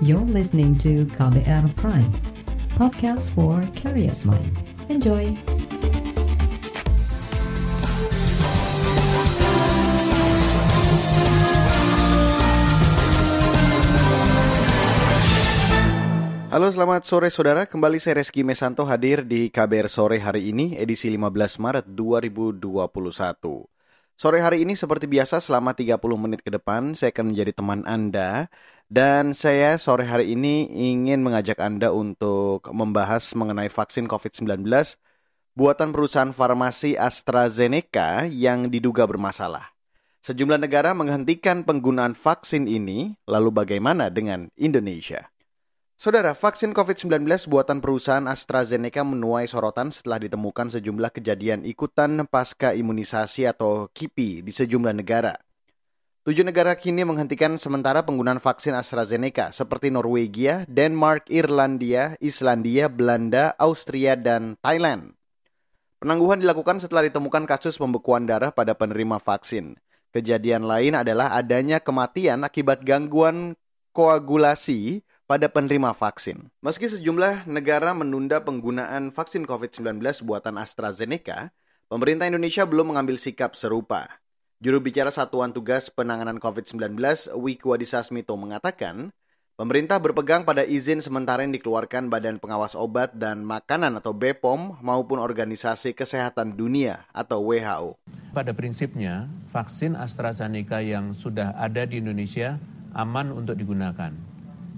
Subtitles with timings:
[0.00, 2.08] You're listening to KBR Prime,
[2.72, 4.56] podcast for curious mind.
[4.88, 5.36] Enjoy!
[16.48, 21.12] Halo selamat sore saudara, kembali saya Reski Mesanto hadir di KBR Sore hari ini, edisi
[21.12, 23.79] 15 Maret 2021.
[24.20, 28.52] Sore hari ini seperti biasa selama 30 menit ke depan saya akan menjadi teman Anda
[28.92, 34.60] dan saya sore hari ini ingin mengajak Anda untuk membahas mengenai vaksin COVID-19
[35.56, 39.72] buatan perusahaan farmasi AstraZeneca yang diduga bermasalah.
[40.20, 45.32] Sejumlah negara menghentikan penggunaan vaksin ini, lalu bagaimana dengan Indonesia?
[46.00, 53.44] Saudara, vaksin COVID-19 buatan perusahaan AstraZeneca menuai sorotan setelah ditemukan sejumlah kejadian ikutan pasca imunisasi
[53.44, 55.36] atau KIPI di sejumlah negara.
[56.24, 64.16] Tujuh negara kini menghentikan sementara penggunaan vaksin AstraZeneca seperti Norwegia, Denmark, Irlandia, Islandia, Belanda, Austria,
[64.16, 65.12] dan Thailand.
[66.00, 69.76] Penangguhan dilakukan setelah ditemukan kasus pembekuan darah pada penerima vaksin.
[70.16, 73.52] Kejadian lain adalah adanya kematian akibat gangguan
[73.92, 76.50] koagulasi pada penerima vaksin.
[76.58, 81.54] Meski sejumlah negara menunda penggunaan vaksin COVID-19 buatan AstraZeneca,
[81.86, 84.10] pemerintah Indonesia belum mengambil sikap serupa.
[84.58, 86.98] Juru bicara Satuan Tugas Penanganan COVID-19,
[87.38, 89.14] Wiku Adhisa Smito mengatakan,
[89.54, 95.22] pemerintah berpegang pada izin sementara yang dikeluarkan Badan Pengawas Obat dan Makanan atau BPOM maupun
[95.22, 98.02] Organisasi Kesehatan Dunia atau WHO.
[98.34, 102.58] Pada prinsipnya, vaksin AstraZeneca yang sudah ada di Indonesia
[102.98, 104.29] aman untuk digunakan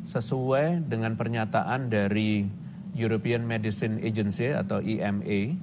[0.03, 2.51] sesuai dengan pernyataan dari
[2.93, 5.57] European Medicine Agency atau EMA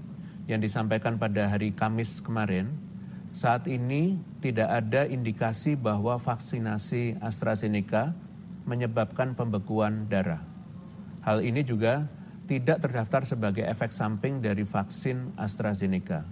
[0.50, 2.74] yang disampaikan pada hari Kamis kemarin,
[3.30, 8.18] saat ini tidak ada indikasi bahwa vaksinasi AstraZeneca
[8.66, 10.42] menyebabkan pembekuan darah.
[11.22, 12.10] Hal ini juga
[12.50, 16.26] tidak terdaftar sebagai efek samping dari vaksin AstraZeneca.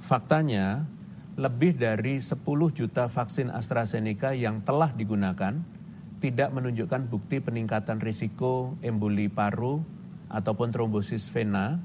[0.00, 0.88] Faktanya,
[1.36, 2.40] lebih dari 10
[2.72, 5.60] juta vaksin AstraZeneca yang telah digunakan
[6.22, 9.82] tidak menunjukkan bukti peningkatan risiko emboli paru
[10.30, 11.82] ataupun trombosis vena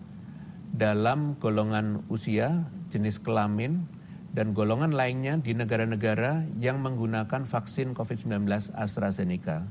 [0.69, 3.89] dalam golongan usia, jenis kelamin,
[4.37, 8.45] dan golongan lainnya di negara-negara yang menggunakan vaksin COVID-19
[8.77, 9.65] AstraZeneca.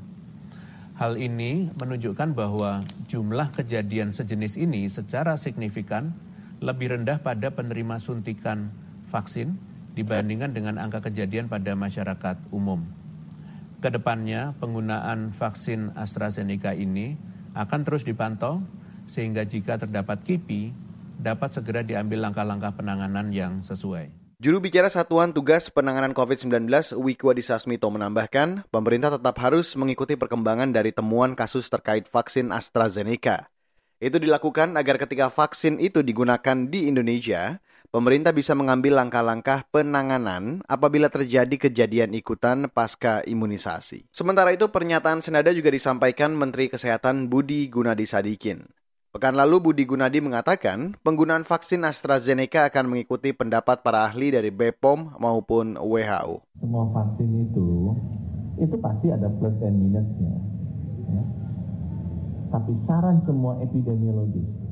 [0.99, 6.11] Hal ini menunjukkan bahwa jumlah kejadian sejenis ini secara signifikan
[6.59, 8.75] lebih rendah pada penerima suntikan
[9.07, 9.55] vaksin
[9.95, 13.06] dibandingkan dengan angka kejadian pada masyarakat umum.
[13.77, 17.21] Ke depannya penggunaan vaksin AstraZeneca ini
[17.53, 18.65] akan terus dipantau
[19.05, 20.73] sehingga jika terdapat KIPI
[21.21, 24.13] dapat segera diambil langkah-langkah penanganan yang sesuai.
[24.37, 26.69] Juru bicara Satuan Tugas Penanganan COVID-19
[27.01, 33.49] Wiku Adhisa Smito menambahkan, pemerintah tetap harus mengikuti perkembangan dari temuan kasus terkait vaksin AstraZeneca.
[33.97, 41.07] Itu dilakukan agar ketika vaksin itu digunakan di Indonesia, pemerintah bisa mengambil langkah-langkah penanganan apabila
[41.09, 44.11] terjadi kejadian ikutan pasca imunisasi.
[44.11, 48.67] Sementara itu, pernyataan senada juga disampaikan Menteri Kesehatan Budi Gunadi Sadikin.
[49.17, 55.17] Pekan lalu Budi Gunadi mengatakan penggunaan vaksin AstraZeneca akan mengikuti pendapat para ahli dari BPOM
[55.17, 56.45] maupun WHO.
[56.61, 57.97] Semua vaksin itu
[58.61, 60.37] itu pasti ada plus dan minusnya.
[61.09, 61.23] Ya.
[62.53, 64.66] Tapi saran semua epidemiologis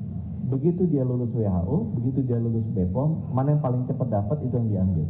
[0.48, 4.68] begitu dia lulus WHO, begitu dia lulus BPOM, mana yang paling cepat dapat itu yang
[4.68, 5.06] diambil.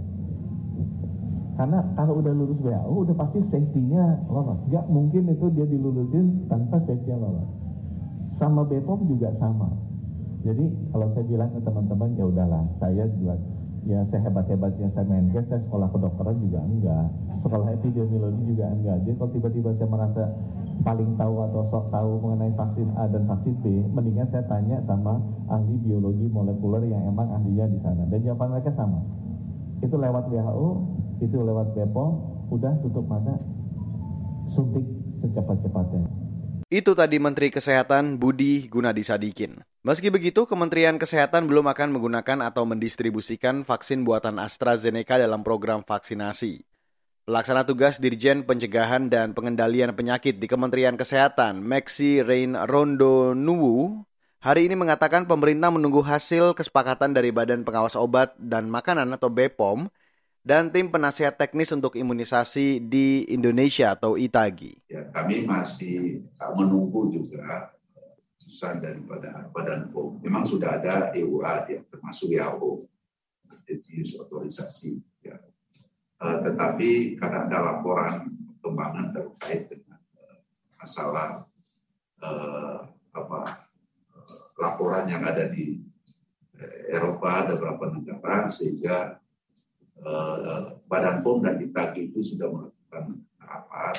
[1.55, 4.59] Karena kalau udah lulus WHO, udah pasti safety-nya lolos.
[4.75, 7.47] Gak mungkin itu dia dilulusin tanpa safety-nya lolos.
[8.35, 9.71] Sama BPOM juga sama.
[10.43, 13.39] Jadi kalau saya bilang ke teman-teman, ya udahlah, saya juga
[13.85, 17.07] ya saya hebat-hebatnya saya game, saya sekolah kedokteran juga enggak,
[17.45, 18.97] sekolah epidemiologi juga enggak.
[19.05, 20.23] Jadi kalau tiba-tiba saya merasa
[20.85, 25.17] paling tahu atau sok tahu mengenai vaksin A dan vaksin B, mendingan saya tanya sama
[25.49, 28.05] ahli biologi molekuler yang emang ahlinya di sana.
[28.13, 29.01] Dan jawaban mereka sama.
[29.81, 30.69] Itu lewat WHO,
[31.25, 32.13] itu lewat BPOM,
[32.53, 33.33] udah tutup mata,
[34.53, 34.85] suntik
[35.25, 36.05] secepat-cepatnya.
[36.69, 39.65] Itu tadi Menteri Kesehatan Budi Gunadi Sadikin.
[39.85, 46.74] Meski begitu, Kementerian Kesehatan belum akan menggunakan atau mendistribusikan vaksin buatan AstraZeneca dalam program vaksinasi.
[47.25, 54.05] Pelaksana tugas Dirjen Pencegahan dan Pengendalian Penyakit di Kementerian Kesehatan, Maxi Rain Rondo Nuwu,
[54.45, 59.89] hari ini mengatakan pemerintah menunggu hasil kesepakatan dari Badan Pengawas Obat dan Makanan atau BPOM
[60.45, 64.93] dan tim penasihat teknis untuk imunisasi di Indonesia atau ITAGI.
[64.93, 67.73] Ya, kami masih menunggu juga
[68.37, 70.21] keputusan daripada Badan POM.
[70.21, 72.85] Memang sudah ada EUA termasuk WHO,
[73.65, 75.14] jenis otorisasi.
[76.25, 80.41] Eh, tetapi karena ada laporan perkembangan terkait dengan uh,
[80.81, 81.45] masalah
[82.25, 82.81] eh,
[83.13, 83.69] apa
[84.57, 85.85] laporan yang ada di
[86.89, 89.21] Eropa ada beberapa negara sehingga
[90.01, 93.97] eh, Badan POM dan Itagi itu sudah melakukan rapat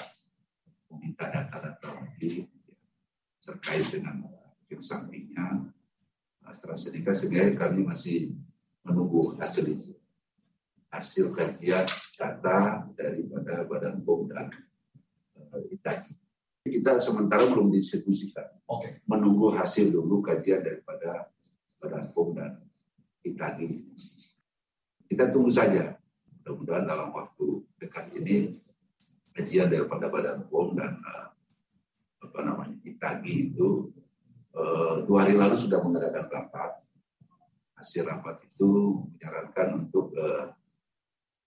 [0.89, 2.49] meminta data-data lagi
[3.45, 4.25] terkait dengan
[4.65, 5.69] efek sampingnya
[6.41, 8.33] AstraZeneca sehingga kami masih
[8.81, 9.94] menunggu hasil itu
[10.95, 11.83] hasil kajian
[12.15, 14.47] data daripada Badan POM dan
[15.35, 16.15] uh, Itagi.
[16.65, 18.47] Kita sementara belum distribusikan.
[18.65, 19.03] Oke.
[19.05, 21.27] Menunggu hasil dulu kajian daripada
[21.77, 22.63] Badan POM dan
[23.27, 23.75] Itagi.
[25.11, 25.99] Kita tunggu saja.
[26.41, 27.45] Mudah-mudahan dalam waktu
[27.81, 28.55] dekat ini
[29.35, 31.27] kajian daripada Badan POM dan uh,
[32.23, 33.91] apa namanya Itagi itu
[34.55, 36.87] uh, dua hari lalu sudah mengadakan rapat.
[37.75, 40.55] Hasil rapat itu menyarankan untuk uh,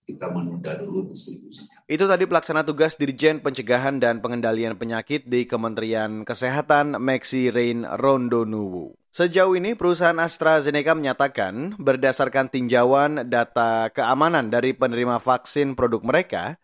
[0.09, 1.85] kita menunda dulu distribusinya.
[1.85, 8.97] Itu tadi pelaksana tugas Dirjen Pencegahan dan Pengendalian Penyakit di Kementerian Kesehatan Maxi Rain Rondonuwu.
[9.09, 16.57] Sejauh ini perusahaan AstraZeneca menyatakan berdasarkan tinjauan data keamanan dari penerima vaksin produk mereka,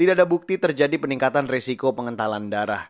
[0.00, 2.88] tidak ada bukti terjadi peningkatan risiko pengentalan darah.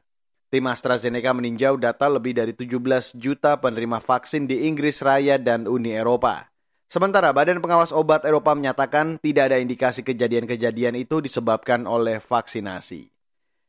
[0.52, 5.96] Tim AstraZeneca meninjau data lebih dari 17 juta penerima vaksin di Inggris Raya dan Uni
[5.96, 6.51] Eropa.
[6.92, 13.08] Sementara Badan Pengawas Obat Eropa menyatakan tidak ada indikasi kejadian-kejadian itu disebabkan oleh vaksinasi.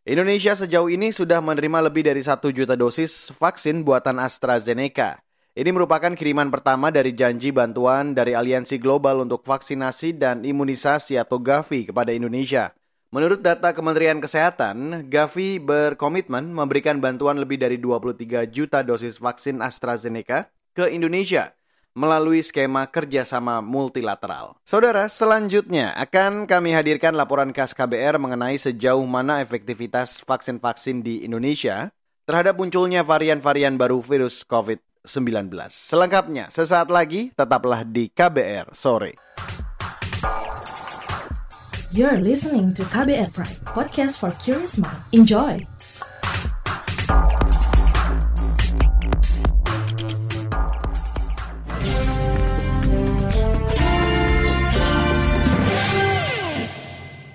[0.03, 5.23] Indonesia sejauh ini sudah menerima lebih dari satu juta dosis vaksin buatan AstraZeneca.
[5.55, 11.39] Ini merupakan kiriman pertama dari janji bantuan dari Aliansi Global untuk Vaksinasi dan Imunisasi atau
[11.39, 12.75] GAVI kepada Indonesia.
[13.15, 20.51] Menurut data Kementerian Kesehatan, Gavi berkomitmen memberikan bantuan lebih dari 23 juta dosis vaksin AstraZeneca
[20.75, 21.55] ke Indonesia
[21.93, 24.57] melalui skema kerjasama multilateral.
[24.65, 31.93] Saudara, selanjutnya akan kami hadirkan laporan khas KBR mengenai sejauh mana efektivitas vaksin-vaksin di Indonesia
[32.25, 35.53] terhadap munculnya varian-varian baru virus COVID-19.
[35.69, 39.13] Selengkapnya, sesaat lagi tetaplah di KBR sore.
[41.93, 44.97] You're listening to KBR Pride, podcast for curious mind.
[45.13, 45.72] Enjoy!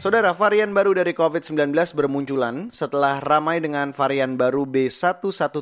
[0.08, 5.60] Saudara, varian baru dari COVID-19 bermunculan setelah ramai dengan varian baru B117,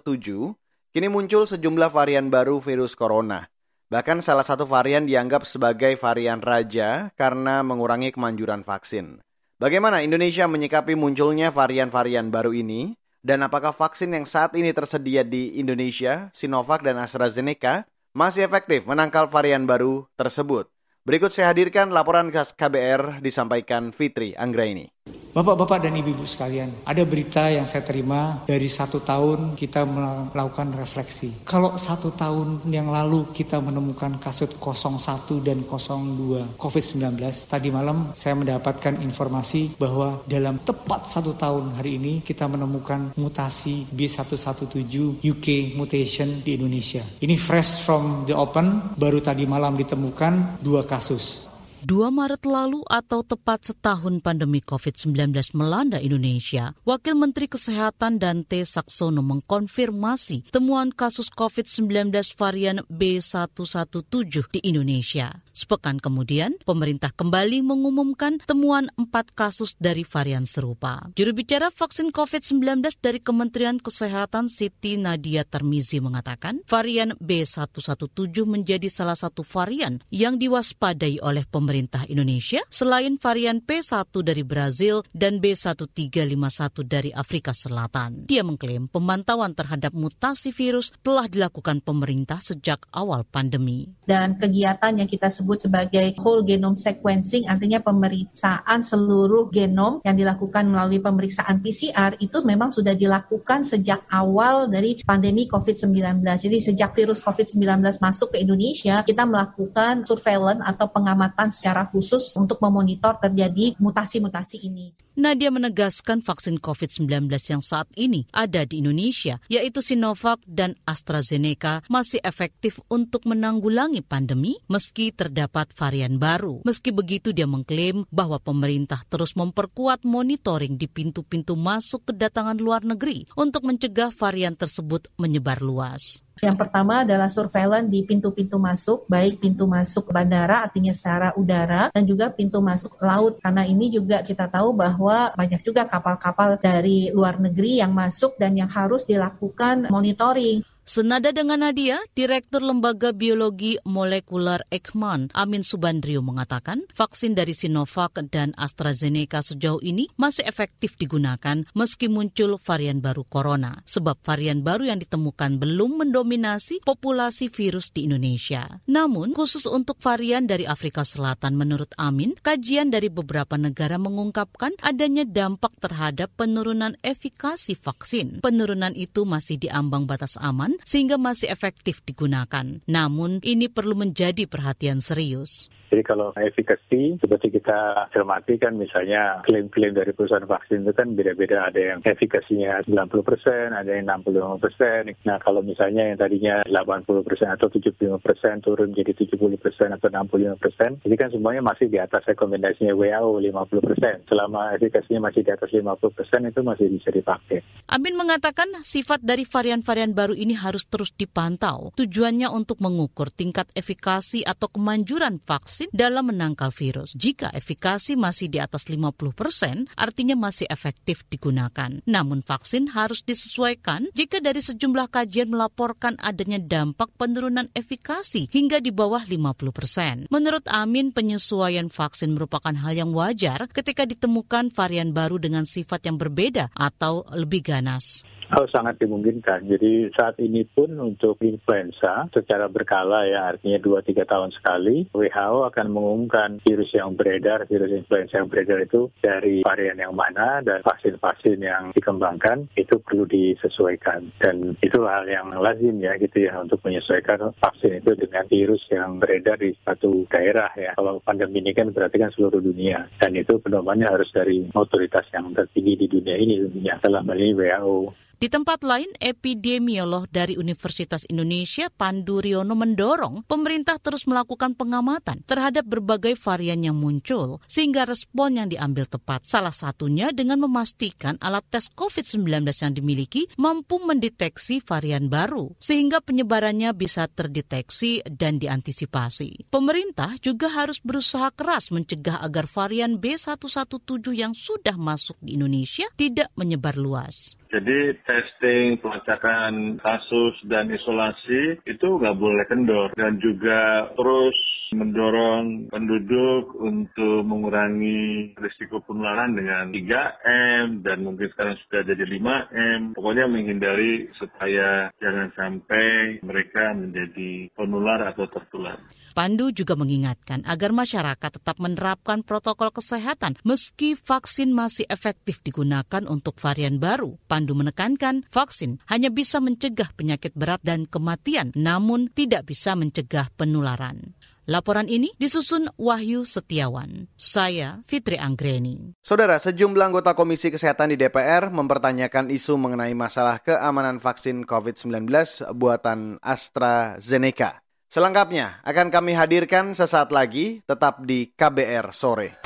[0.94, 3.50] kini muncul sejumlah varian baru virus corona.
[3.90, 9.18] Bahkan salah satu varian dianggap sebagai varian raja karena mengurangi kemanjuran vaksin.
[9.58, 12.94] Bagaimana Indonesia menyikapi munculnya varian-varian baru ini?
[13.26, 17.82] Dan apakah vaksin yang saat ini tersedia di Indonesia, Sinovac dan AstraZeneca,
[18.14, 20.70] masih efektif menangkal varian baru tersebut?
[21.06, 24.95] Berikut saya hadirkan laporan khas KBR disampaikan Fitri Anggraini.
[25.36, 29.84] Bapak-bapak dan ibu-ibu sekalian, ada berita yang saya terima dari satu tahun kita
[30.32, 31.44] melakukan refleksi.
[31.44, 37.20] Kalau satu tahun yang lalu kita menemukan kasus 01 dan 02 COVID-19,
[37.52, 43.84] tadi malam saya mendapatkan informasi bahwa dalam tepat satu tahun hari ini kita menemukan mutasi
[43.92, 47.04] B117 UK mutation di Indonesia.
[47.20, 51.52] Ini fresh from the open, baru tadi malam ditemukan dua kasus.
[51.86, 59.22] 2 Maret lalu atau tepat setahun pandemi COVID-19 melanda Indonesia, Wakil Menteri Kesehatan Dante Saksono
[59.22, 64.02] mengkonfirmasi temuan kasus COVID-19 varian B117
[64.50, 65.45] di Indonesia.
[65.56, 71.08] Sepekan kemudian, pemerintah kembali mengumumkan temuan empat kasus dari varian serupa.
[71.16, 78.12] Juru bicara vaksin COVID-19 dari Kementerian Kesehatan Siti Nadia Termizi mengatakan, varian B117
[78.44, 85.40] menjadi salah satu varian yang diwaspadai oleh pemerintah Indonesia selain varian P1 dari Brazil dan
[85.40, 88.28] B1351 dari Afrika Selatan.
[88.28, 93.88] Dia mengklaim pemantauan terhadap mutasi virus telah dilakukan pemerintah sejak awal pandemi.
[94.04, 100.66] Dan kegiatan yang kita sebut sebagai whole genome sequencing artinya pemeriksaan seluruh genom yang dilakukan
[100.66, 106.26] melalui pemeriksaan PCR itu memang sudah dilakukan sejak awal dari pandemi COVID-19.
[106.26, 107.62] Jadi sejak virus COVID-19
[108.02, 115.05] masuk ke Indonesia, kita melakukan surveillance atau pengamatan secara khusus untuk memonitor terjadi mutasi-mutasi ini.
[115.16, 122.20] Nadia menegaskan vaksin COVID-19 yang saat ini ada di Indonesia, yaitu Sinovac dan AstraZeneca, masih
[122.20, 126.60] efektif untuk menanggulangi pandemi meski terdapat varian baru.
[126.68, 133.24] Meski begitu, dia mengklaim bahwa pemerintah terus memperkuat monitoring di pintu-pintu masuk kedatangan luar negeri
[133.40, 136.25] untuk mencegah varian tersebut menyebar luas.
[136.36, 142.04] Yang pertama adalah surveillance di pintu-pintu masuk, baik pintu masuk bandara artinya secara udara dan
[142.04, 143.40] juga pintu masuk laut.
[143.40, 148.52] Karena ini juga kita tahu bahwa banyak juga kapal-kapal dari luar negeri yang masuk dan
[148.52, 150.60] yang harus dilakukan monitoring.
[150.86, 158.54] Senada dengan Nadia, Direktur Lembaga Biologi Molekuler Ekman, Amin Subandrio mengatakan, vaksin dari Sinovac dan
[158.54, 165.02] AstraZeneca sejauh ini masih efektif digunakan meski muncul varian baru corona, sebab varian baru yang
[165.02, 168.78] ditemukan belum mendominasi populasi virus di Indonesia.
[168.86, 175.26] Namun, khusus untuk varian dari Afrika Selatan menurut Amin, kajian dari beberapa negara mengungkapkan adanya
[175.26, 178.38] dampak terhadap penurunan efikasi vaksin.
[178.38, 182.82] Penurunan itu masih diambang batas aman sehingga masih efektif digunakan.
[182.90, 185.70] Namun ini perlu menjadi perhatian serius.
[185.96, 191.72] Jadi kalau efikasi seperti kita cermati kan misalnya klaim-klaim dari perusahaan vaksin itu kan beda-beda.
[191.72, 195.08] Ada yang efikasinya 90 persen, ada yang 65 persen.
[195.24, 200.12] Nah kalau misalnya yang tadinya 80 persen atau 75 persen turun jadi 70 persen atau
[200.12, 204.20] 65 persen, ini kan semuanya masih di atas rekomendasinya WHO 50 persen.
[204.28, 207.64] Selama efikasinya masih di atas 50 persen itu masih bisa dipakai.
[207.88, 211.88] Amin mengatakan sifat dari varian-varian baru ini harus terus dipantau.
[211.96, 217.14] Tujuannya untuk mengukur tingkat efikasi atau kemanjuran vaksin vaksin dalam menangkal virus.
[217.14, 222.02] Jika efikasi masih di atas 50 persen, artinya masih efektif digunakan.
[222.06, 228.90] Namun vaksin harus disesuaikan jika dari sejumlah kajian melaporkan adanya dampak penurunan efikasi hingga di
[228.90, 230.14] bawah 50 persen.
[230.30, 236.18] Menurut Amin, penyesuaian vaksin merupakan hal yang wajar ketika ditemukan varian baru dengan sifat yang
[236.18, 238.26] berbeda atau lebih ganas.
[238.54, 239.66] Oh, sangat dimungkinkan.
[239.66, 245.86] Jadi saat ini pun untuk influenza secara berkala ya artinya 2-3 tahun sekali WHO akan
[245.90, 251.58] mengumumkan virus yang beredar, virus influenza yang beredar itu dari varian yang mana dan vaksin-vaksin
[251.58, 254.30] yang dikembangkan itu perlu disesuaikan.
[254.38, 259.18] Dan itu hal yang lazim ya gitu ya untuk menyesuaikan vaksin itu dengan virus yang
[259.18, 260.94] beredar di satu daerah ya.
[260.94, 265.50] Kalau pandemi ini kan berarti kan seluruh dunia dan itu pedomannya harus dari otoritas yang
[265.50, 268.26] tertinggi di dunia ini tentunya dalam hal ini WHO.
[268.36, 275.88] Di tempat lain, epidemiolog dari Universitas Indonesia Pandu Riono mendorong pemerintah terus melakukan pengamatan terhadap
[275.88, 279.48] berbagai varian yang muncul sehingga respon yang diambil tepat.
[279.48, 286.92] Salah satunya dengan memastikan alat tes COVID-19 yang dimiliki mampu mendeteksi varian baru sehingga penyebarannya
[286.92, 289.72] bisa terdeteksi dan diantisipasi.
[289.72, 293.96] Pemerintah juga harus berusaha keras mencegah agar varian B117
[294.36, 297.56] yang sudah masuk di Indonesia tidak menyebar luas.
[297.76, 304.56] Jadi testing, pelacakan kasus dan isolasi itu nggak boleh kendor dan juga terus
[304.96, 313.12] mendorong penduduk untuk mengurangi risiko penularan dengan 3M dan mungkin sekarang sudah jadi 5M.
[313.12, 318.96] Pokoknya menghindari supaya jangan sampai mereka menjadi penular atau tertular.
[319.36, 326.56] Pandu juga mengingatkan agar masyarakat tetap menerapkan protokol kesehatan meski vaksin masih efektif digunakan untuk
[326.56, 327.36] varian baru.
[327.44, 334.32] Pandu menekankan vaksin hanya bisa mencegah penyakit berat dan kematian, namun tidak bisa mencegah penularan.
[334.66, 337.28] Laporan ini disusun Wahyu Setiawan.
[337.36, 339.14] Saya Fitri Anggreni.
[339.20, 345.28] Saudara, sejumlah anggota Komisi Kesehatan di DPR mempertanyakan isu mengenai masalah keamanan vaksin COVID-19
[345.76, 347.85] buatan AstraZeneca.
[348.06, 352.62] Selengkapnya akan kami hadirkan sesaat lagi, tetap di KBR Sore.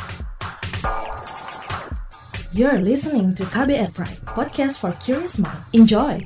[2.53, 5.65] You're listening to KBR Pride, podcast for curious mind.
[5.73, 6.21] Enjoy!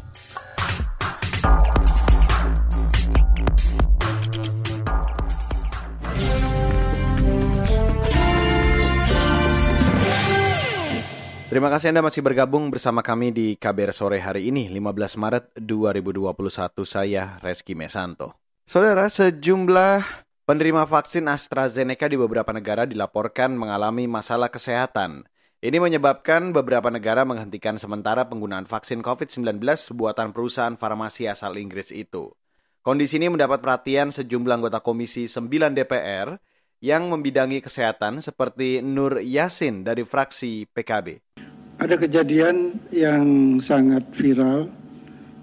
[11.55, 16.83] Terima kasih Anda masih bergabung bersama kami di KBR Sore hari ini, 15 Maret 2021.
[16.83, 18.44] Saya Reski Mesanto.
[18.65, 25.29] Saudara, sejumlah penerima vaksin AstraZeneca di beberapa negara dilaporkan mengalami masalah kesehatan.
[25.61, 29.61] Ini menyebabkan beberapa negara menghentikan sementara penggunaan vaksin COVID-19
[29.93, 32.33] buatan perusahaan farmasi asal Inggris itu.
[32.81, 35.45] Kondisi ini mendapat perhatian sejumlah anggota Komisi 9
[35.77, 36.41] DPR
[36.81, 41.37] yang membidangi kesehatan seperti Nur Yasin dari fraksi PKB.
[41.85, 43.25] Ada kejadian yang
[43.61, 44.73] sangat viral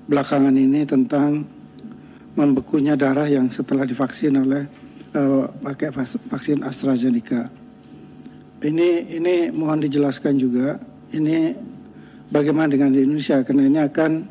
[0.09, 1.60] belakangan ini tentang
[2.35, 4.63] membekunya darah yang setelah divaksin oleh
[5.15, 5.91] uh, pakai
[6.31, 7.49] vaksin AstraZeneca.
[8.61, 10.77] Ini ini mohon dijelaskan juga
[11.11, 11.55] ini
[12.29, 14.23] bagaimana dengan di Indonesia karena ini akan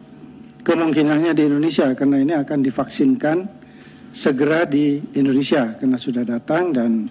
[0.63, 3.49] kemungkinannya di Indonesia karena ini akan divaksinkan
[4.11, 7.09] segera di Indonesia karena sudah datang dan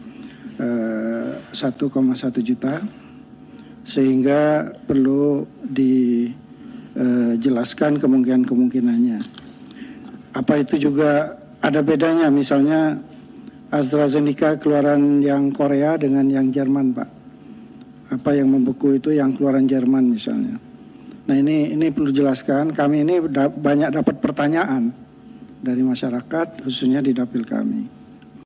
[0.60, 2.82] uh, eh, 1,1 juta
[3.90, 9.39] sehingga perlu dijelaskan kemungkinan-kemungkinannya.
[10.34, 12.98] Apa itu juga ada bedanya misalnya
[13.70, 17.10] AstraZeneca keluaran yang Korea dengan yang Jerman, Pak?
[18.10, 20.58] Apa yang membeku itu yang keluaran Jerman misalnya.
[21.30, 22.74] Nah ini ini perlu jelaskan.
[22.74, 24.90] Kami ini da banyak dapat pertanyaan
[25.62, 27.86] dari masyarakat, khususnya di dapil kami.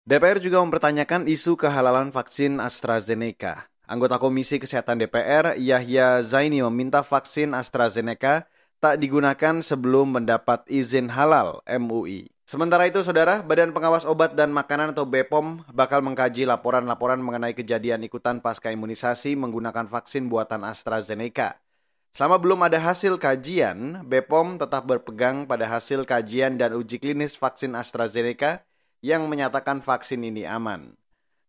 [0.04, 3.72] DPR juga mempertanyakan isu kehalalan vaksin AstraZeneca.
[3.88, 8.52] Anggota Komisi Kesehatan DPR, Yahya Zaini meminta vaksin AstraZeneca
[8.84, 12.28] tak digunakan sebelum mendapat izin halal MUI.
[12.44, 18.04] Sementara itu, Saudara, Badan Pengawas Obat dan Makanan atau BPOM bakal mengkaji laporan-laporan mengenai kejadian
[18.04, 21.64] ikutan pasca imunisasi menggunakan vaksin buatan AstraZeneca.
[22.12, 27.80] Selama belum ada hasil kajian, BPOM tetap berpegang pada hasil kajian dan uji klinis vaksin
[27.80, 28.68] AstraZeneca
[29.00, 31.00] yang menyatakan vaksin ini aman.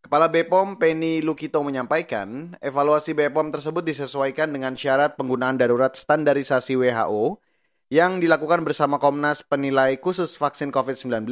[0.05, 7.41] Kepala BPOM Penny Lukito menyampaikan, evaluasi BPOM tersebut disesuaikan dengan syarat penggunaan darurat standarisasi WHO
[7.89, 11.25] yang dilakukan bersama Komnas Penilai Khusus Vaksin COVID-19,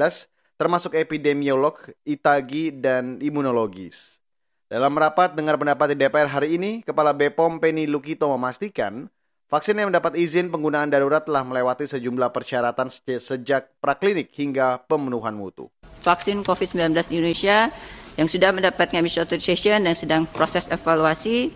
[0.57, 4.17] termasuk epidemiolog, itagi, dan imunologis.
[4.65, 9.05] Dalam rapat dengar pendapat di DPR hari ini, Kepala BPOM Penny Lukito memastikan,
[9.53, 12.89] vaksin yang mendapat izin penggunaan darurat telah melewati sejumlah persyaratan
[13.21, 15.69] sejak praklinik hingga pemenuhan mutu.
[16.01, 17.69] Vaksin COVID-19 di Indonesia
[18.17, 21.49] yang sudah mendapatkan emission authorization dan sedang proses evaluasi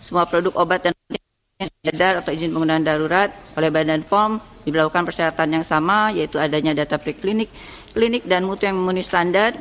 [0.00, 0.94] semua produk obat dan
[1.84, 6.96] edar atau izin penggunaan darurat oleh Badan POM diberlakukan persyaratan yang sama yaitu adanya data
[6.96, 7.52] preklinik,
[7.92, 9.52] klinik dan mutu yang memenuhi standar,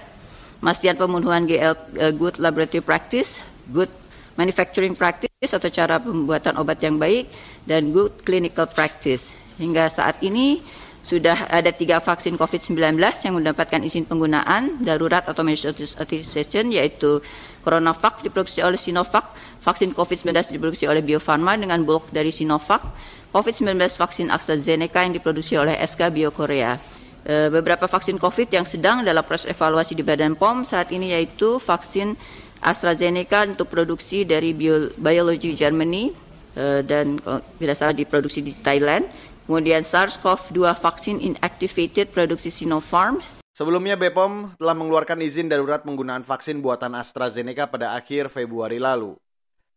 [0.64, 3.92] pastian pemenuhan GL uh, Good Laboratory Practice, Good
[4.40, 7.28] Manufacturing Practice atau cara pembuatan obat yang baik
[7.68, 9.36] dan Good Clinical Practice.
[9.60, 10.64] Hingga saat ini
[11.00, 17.24] sudah ada tiga vaksin COVID-19 yang mendapatkan izin penggunaan darurat atau authorization yaitu
[17.64, 19.32] CoronaVac diproduksi oleh Sinovac,
[19.64, 22.84] vaksin COVID-19 diproduksi oleh Bio Farma dengan bulk dari Sinovac,
[23.32, 26.76] COVID-19 vaksin AstraZeneca yang diproduksi oleh SK Bio Korea.
[27.20, 31.60] E, beberapa vaksin COVID yang sedang dalam proses evaluasi di Badan POM saat ini yaitu
[31.60, 32.16] vaksin
[32.60, 36.16] AstraZeneca untuk produksi dari Bio, Biology Germany
[36.56, 37.20] e, dan
[37.60, 39.06] tidak salah diproduksi di Thailand
[39.50, 43.18] Kemudian SARS-CoV-2 vaksin inactivated produksi Sinopharm.
[43.50, 49.18] Sebelumnya BPOM telah mengeluarkan izin darurat penggunaan vaksin buatan AstraZeneca pada akhir Februari lalu.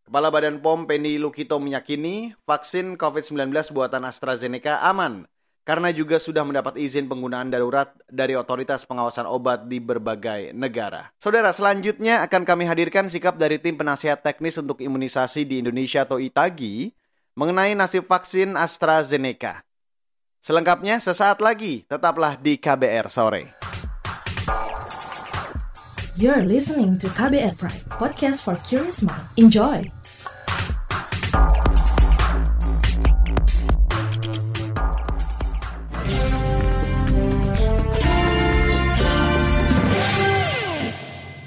[0.05, 5.25] Kepala Badan POM Penny Lukito meyakini vaksin COVID-19 buatan AstraZeneca aman
[5.65, 11.17] karena juga sudah mendapat izin penggunaan darurat dari otoritas pengawasan obat di berbagai negara.
[11.17, 16.21] Saudara, selanjutnya akan kami hadirkan sikap dari tim penasihat teknis untuk imunisasi di Indonesia atau
[16.21, 16.93] ITAGI
[17.33, 19.65] mengenai nasib vaksin AstraZeneca.
[20.43, 23.57] Selengkapnya sesaat lagi, tetaplah di KBR sore.
[26.19, 29.25] You're listening to KBR Pride, podcast for curious mind.
[29.41, 29.89] Enjoy.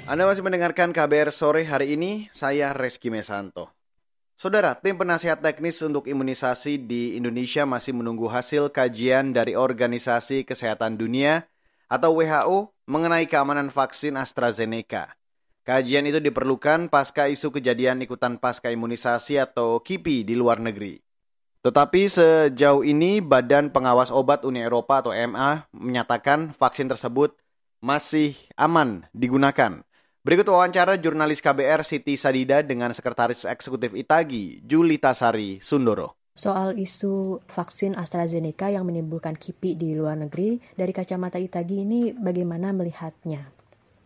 [0.06, 3.75] Anda masih mendengarkan KBR sore hari ini, saya Reski Mesanto.
[4.36, 11.00] Saudara, tim penasihat teknis untuk imunisasi di Indonesia masih menunggu hasil kajian dari Organisasi Kesehatan
[11.00, 11.48] Dunia
[11.88, 15.16] atau WHO mengenai keamanan vaksin AstraZeneca.
[15.64, 21.00] Kajian itu diperlukan pasca isu kejadian ikutan pasca imunisasi atau KIPI di luar negeri.
[21.64, 27.32] Tetapi sejauh ini Badan Pengawas Obat Uni Eropa atau EMA menyatakan vaksin tersebut
[27.80, 29.80] masih aman digunakan.
[30.26, 36.18] Berikut wawancara jurnalis KBR Siti Sadida dengan Sekretaris Eksekutif Itagi, Julita Sari Sundoro.
[36.34, 42.74] Soal isu vaksin AstraZeneca yang menimbulkan kipi di luar negeri, dari kacamata Itagi ini bagaimana
[42.74, 43.54] melihatnya?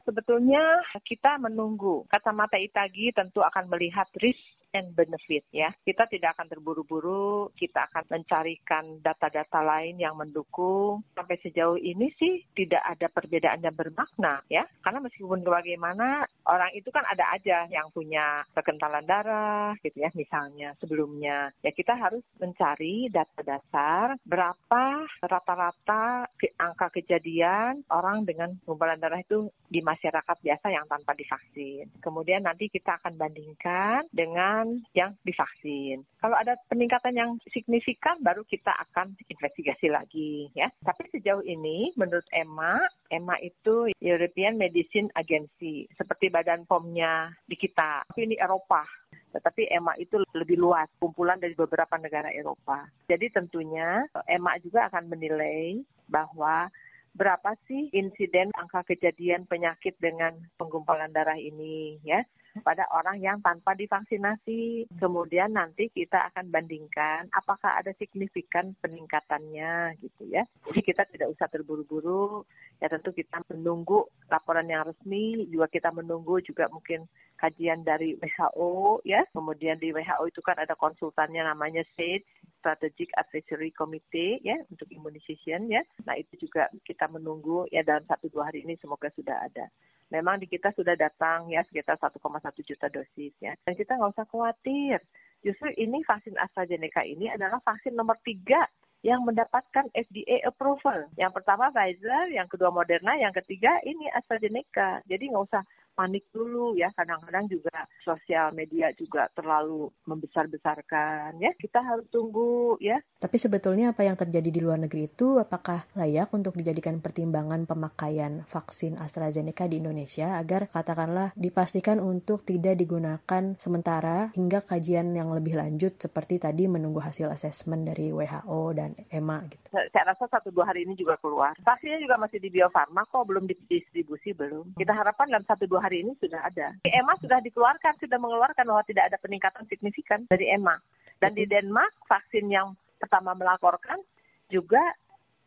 [0.04, 0.60] Sebetulnya
[1.08, 2.04] kita menunggu.
[2.12, 5.70] Kacamata Itagi tentu akan melihat risk and benefit ya.
[5.82, 11.02] Kita tidak akan terburu-buru, kita akan mencarikan data-data lain yang mendukung.
[11.14, 14.66] Sampai sejauh ini sih tidak ada perbedaan yang bermakna ya.
[14.82, 20.74] Karena meskipun bagaimana orang itu kan ada aja yang punya kekentalan darah gitu ya misalnya
[20.78, 21.50] sebelumnya.
[21.62, 26.30] Ya kita harus mencari data dasar berapa rata-rata
[26.60, 31.88] angka kejadian orang dengan gumpalan darah itu di masyarakat biasa yang tanpa divaksin.
[32.02, 36.04] Kemudian nanti kita akan bandingkan dengan dengan yang divaksin.
[36.20, 40.68] Kalau ada peningkatan yang signifikan, baru kita akan investigasi lagi ya.
[40.84, 48.04] Tapi sejauh ini, menurut EMA, EMA itu European Medicine Agency, seperti badan POM-nya di kita.
[48.12, 48.84] Tapi ini Eropa.
[49.30, 52.84] Tetapi EMA itu lebih luas, kumpulan dari beberapa negara Eropa.
[53.08, 56.68] Jadi tentunya EMA juga akan menilai bahwa
[57.14, 62.22] berapa sih insiden angka kejadian penyakit dengan penggumpalan darah ini ya
[62.62, 64.90] pada orang yang tanpa divaksinasi.
[64.98, 70.42] Kemudian nanti kita akan bandingkan apakah ada signifikan peningkatannya gitu ya.
[70.66, 72.42] Jadi kita tidak usah terburu-buru.
[72.80, 77.04] Ya tentu kita menunggu laporan yang resmi, juga kita menunggu juga mungkin
[77.36, 79.24] kajian dari WHO ya.
[79.32, 82.24] Kemudian di WHO itu kan ada konsultannya namanya SAGE,
[82.60, 85.80] Strategic Advisory Committee ya untuk immunization ya.
[86.04, 89.68] Nah itu juga kita menunggu ya dalam satu dua hari ini semoga sudah ada
[90.10, 92.20] memang di kita sudah datang ya sekitar 1,1
[92.66, 93.54] juta dosis ya.
[93.62, 94.98] Dan kita nggak usah khawatir.
[95.40, 98.68] Justru ini vaksin AstraZeneca ini adalah vaksin nomor tiga
[99.00, 101.08] yang mendapatkan FDA approval.
[101.16, 105.00] Yang pertama Pfizer, yang kedua Moderna, yang ketiga ini AstraZeneca.
[105.08, 105.64] Jadi nggak usah
[106.00, 106.88] panik dulu ya.
[106.96, 111.52] Kadang-kadang juga sosial media juga terlalu membesar-besarkan ya.
[111.60, 112.96] Kita harus tunggu ya.
[113.20, 118.48] Tapi sebetulnya apa yang terjadi di luar negeri itu apakah layak untuk dijadikan pertimbangan pemakaian
[118.48, 125.60] vaksin AstraZeneca di Indonesia agar katakanlah dipastikan untuk tidak digunakan sementara hingga kajian yang lebih
[125.60, 129.66] lanjut seperti tadi menunggu hasil asesmen dari WHO dan EMA gitu.
[129.74, 131.58] Saya rasa satu dua hari ini juga keluar.
[131.60, 134.78] Vaksinnya juga masih di Bio Farma kok belum didistribusi belum.
[134.78, 136.78] Kita harapkan dalam satu dua hari ini sudah ada.
[136.86, 140.78] Di EMA sudah dikeluarkan, sudah mengeluarkan bahwa tidak ada peningkatan signifikan dari EMA.
[141.18, 143.98] Dan di Denmark vaksin yang pertama melaporkan
[144.46, 144.80] juga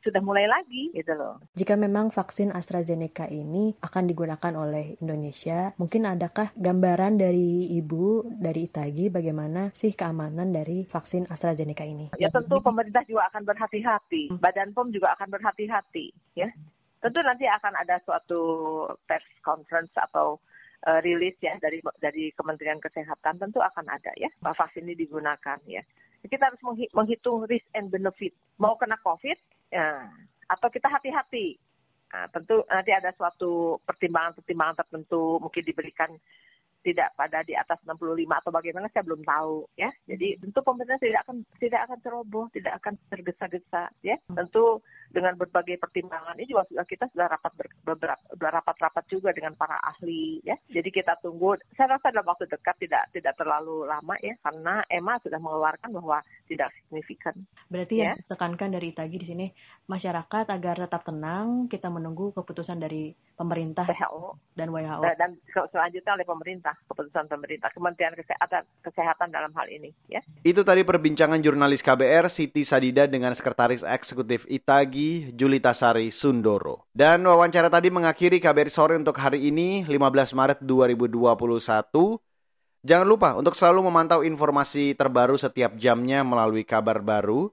[0.03, 1.39] sudah mulai lagi gitu loh.
[1.55, 8.67] Jika memang vaksin AstraZeneca ini akan digunakan oleh Indonesia, mungkin adakah gambaran dari Ibu dari
[8.67, 12.11] Itagi bagaimana sih keamanan dari vaksin AstraZeneca ini?
[12.19, 16.51] Ya tentu pemerintah juga akan berhati-hati, Badan POM juga akan berhati-hati ya.
[17.03, 18.39] Tentu nanti akan ada suatu
[19.03, 20.39] press conference atau
[20.87, 25.83] uh, rilis ya dari dari Kementerian Kesehatan tentu akan ada ya vaksin ini digunakan ya.
[26.23, 26.63] Kita harus
[26.95, 28.31] menghitung risk and benefit.
[28.55, 29.35] Mau kena COVID
[29.75, 30.07] ya,
[30.47, 31.59] atau kita hati-hati.
[32.15, 36.15] Nah, tentu nanti ada suatu pertimbangan-pertimbangan tertentu mungkin diberikan
[36.83, 39.89] tidak pada di atas 65 atau bagaimana saya belum tahu ya.
[40.05, 44.19] Jadi tentu pemerintah tidak akan tidak akan ceroboh, tidak akan tergesa-gesa ya.
[44.27, 47.51] Tentu dengan berbagai pertimbangan ini juga sudah kita sudah rapat
[47.87, 50.59] beberapa rapat-rapat juga dengan para ahli ya.
[50.69, 51.55] Jadi kita tunggu.
[51.79, 56.19] Saya rasa dalam waktu dekat tidak tidak terlalu lama ya karena EMA sudah mengeluarkan bahwa
[56.51, 57.35] tidak signifikan.
[57.71, 58.13] Berarti ya.
[58.13, 59.47] yang ditekankan dari Tagi di sini
[59.89, 65.31] masyarakat agar tetap tenang, kita menunggu keputusan dari pemerintah WHO dan WHO dan
[65.71, 70.21] selanjutnya oleh pemerintah keputusan pemerintah Kementerian Kesehatan Kesehatan dalam hal ini ya.
[70.41, 76.89] Itu tadi perbincangan jurnalis KBR Siti Sadida dengan sekretaris eksekutif Itagi Julita Sari Sundoro.
[76.91, 82.19] Dan wawancara tadi mengakhiri KBR sore untuk hari ini 15 Maret 2021.
[82.83, 87.47] Jangan lupa untuk selalu memantau informasi terbaru setiap jamnya melalui kabar baru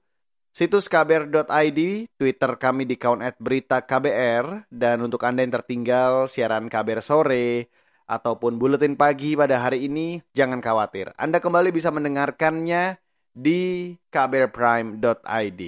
[0.51, 1.81] situs kbr.id,
[2.19, 7.71] Twitter kami di kaun berita KBR, dan untuk Anda yang tertinggal siaran KBR sore,
[8.11, 11.15] ataupun buletin pagi pada hari ini, jangan khawatir.
[11.15, 12.99] Anda kembali bisa mendengarkannya
[13.31, 15.63] di kbrprime.id.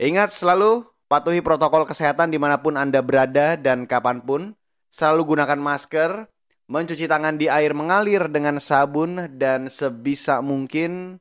[0.00, 4.56] Ingat selalu patuhi protokol kesehatan di mana pun Anda berada dan kapan pun.
[4.88, 6.32] Selalu gunakan masker,
[6.72, 11.20] mencuci tangan di air mengalir dengan sabun, dan sebisa mungkin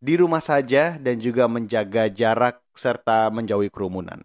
[0.00, 4.24] di rumah saja dan juga menjaga jarak serta menjauhi kerumunan.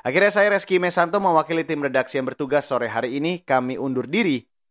[0.00, 3.44] Akhirnya saya Reski Mesanto mewakili tim redaksi yang bertugas sore hari ini.
[3.44, 4.49] Kami undur diri.